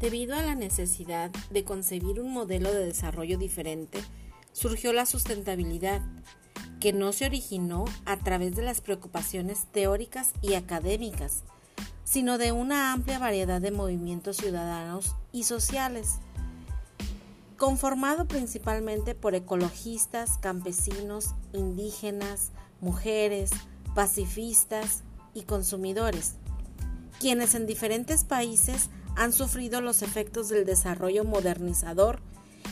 Debido 0.00 0.34
a 0.34 0.42
la 0.42 0.54
necesidad 0.54 1.30
de 1.50 1.64
concebir 1.64 2.20
un 2.20 2.32
modelo 2.32 2.70
de 2.70 2.84
desarrollo 2.84 3.38
diferente, 3.38 3.98
surgió 4.52 4.92
la 4.92 5.06
sustentabilidad, 5.06 6.02
que 6.80 6.92
no 6.92 7.12
se 7.12 7.24
originó 7.24 7.86
a 8.04 8.18
través 8.18 8.54
de 8.54 8.62
las 8.62 8.82
preocupaciones 8.82 9.66
teóricas 9.72 10.32
y 10.42 10.54
académicas, 10.54 11.44
sino 12.04 12.36
de 12.36 12.52
una 12.52 12.92
amplia 12.92 13.18
variedad 13.18 13.60
de 13.60 13.70
movimientos 13.70 14.36
ciudadanos 14.36 15.14
y 15.32 15.44
sociales, 15.44 16.16
conformado 17.56 18.26
principalmente 18.26 19.14
por 19.14 19.34
ecologistas, 19.34 20.36
campesinos, 20.38 21.34
indígenas, 21.54 22.52
mujeres, 22.82 23.50
pacifistas 23.94 25.02
y 25.32 25.44
consumidores, 25.44 26.34
quienes 27.18 27.54
en 27.54 27.66
diferentes 27.66 28.24
países 28.24 28.90
han 29.16 29.32
sufrido 29.32 29.80
los 29.80 30.02
efectos 30.02 30.48
del 30.48 30.64
desarrollo 30.64 31.24
modernizador 31.24 32.20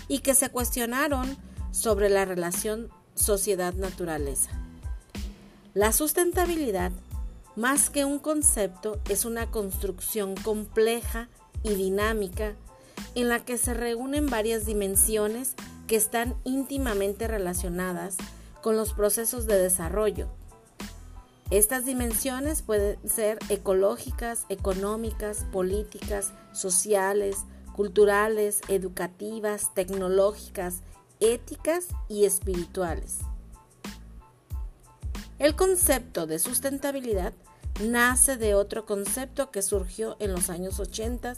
y 0.09 0.21
que 0.21 0.35
se 0.35 0.51
cuestionaron 0.51 1.37
sobre 1.73 2.09
la 2.09 2.25
relación 2.25 2.89
sociedad-naturaleza. 3.15 4.51
La 5.73 5.93
sustentabilidad, 5.93 6.93
más 7.57 7.91
que 7.91 8.05
un 8.05 8.19
concepto, 8.19 9.01
es 9.09 9.25
una 9.25 9.51
construcción 9.51 10.35
compleja 10.37 11.29
y 11.63 11.75
dinámica 11.75 12.55
en 13.15 13.29
la 13.29 13.45
que 13.45 13.59
se 13.59 13.75
reúnen 13.75 14.27
varias 14.27 14.67
dimensiones 14.67 15.55
que 15.87 15.97
están 15.97 16.35
íntimamente 16.45 17.27
relacionadas 17.27 18.17
con 18.63 18.77
los 18.77 18.93
procesos 18.93 19.47
de 19.47 19.59
desarrollo, 19.59 20.29
estas 21.59 21.85
dimensiones 21.85 22.63
pueden 22.63 22.99
ser 23.09 23.39
ecológicas, 23.49 24.45
económicas, 24.49 25.47
políticas, 25.53 26.33
sociales, 26.53 27.45
culturales, 27.75 28.61
educativas, 28.69 29.73
tecnológicas, 29.73 30.81
éticas 31.21 31.87
y 32.09 32.25
espirituales. 32.25 33.19
El 35.39 35.55
concepto 35.55 36.27
de 36.27 36.41
sustentabilidad 36.41 37.35
nace 37.83 38.37
de 38.37 38.57
otro 38.57 38.85
concepto 38.85 39.53
que 39.53 39.63
surgió 39.63 40.17
en 40.19 40.33
los 40.33 40.51
años 40.51 40.81
80, 40.81 41.35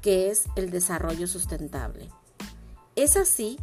que 0.00 0.30
es 0.30 0.44
el 0.54 0.70
desarrollo 0.70 1.26
sustentable. 1.26 2.08
Es 2.94 3.16
así 3.16 3.58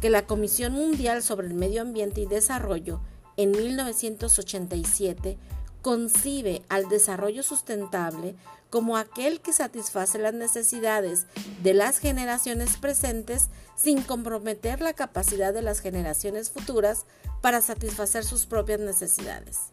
que 0.00 0.08
la 0.08 0.24
Comisión 0.24 0.74
Mundial 0.74 1.22
sobre 1.22 1.48
el 1.48 1.54
Medio 1.54 1.82
Ambiente 1.82 2.20
y 2.20 2.26
Desarrollo 2.26 3.00
en 3.38 3.52
1987 3.52 5.38
concibe 5.80 6.62
al 6.68 6.88
desarrollo 6.88 7.42
sustentable 7.42 8.34
como 8.68 8.98
aquel 8.98 9.40
que 9.40 9.52
satisface 9.52 10.18
las 10.18 10.34
necesidades 10.34 11.24
de 11.62 11.72
las 11.72 11.98
generaciones 11.98 12.76
presentes 12.76 13.48
sin 13.76 14.02
comprometer 14.02 14.80
la 14.82 14.92
capacidad 14.92 15.54
de 15.54 15.62
las 15.62 15.80
generaciones 15.80 16.50
futuras 16.50 17.06
para 17.40 17.62
satisfacer 17.62 18.24
sus 18.24 18.44
propias 18.44 18.80
necesidades. 18.80 19.72